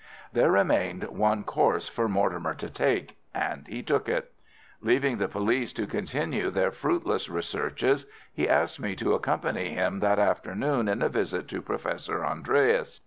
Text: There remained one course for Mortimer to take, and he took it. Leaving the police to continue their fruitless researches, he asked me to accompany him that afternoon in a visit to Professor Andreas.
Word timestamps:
There 0.33 0.51
remained 0.51 1.03
one 1.09 1.43
course 1.43 1.87
for 1.87 2.09
Mortimer 2.09 2.55
to 2.55 2.71
take, 2.71 3.17
and 3.35 3.67
he 3.67 3.83
took 3.83 4.09
it. 4.09 4.31
Leaving 4.81 5.17
the 5.19 5.27
police 5.27 5.73
to 5.73 5.85
continue 5.85 6.49
their 6.49 6.71
fruitless 6.71 7.29
researches, 7.29 8.07
he 8.33 8.49
asked 8.49 8.79
me 8.79 8.95
to 8.95 9.13
accompany 9.13 9.69
him 9.75 9.99
that 9.99 10.17
afternoon 10.17 10.87
in 10.87 11.03
a 11.03 11.09
visit 11.09 11.47
to 11.49 11.61
Professor 11.61 12.25
Andreas. 12.25 12.99